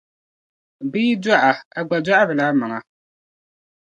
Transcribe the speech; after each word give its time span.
Bi 0.91 0.99
yi 1.07 1.15
dɔɣa,a 1.25 1.79
gba 1.87 1.97
dɔɣirila 2.05 2.45
amaŋa. 2.51 2.79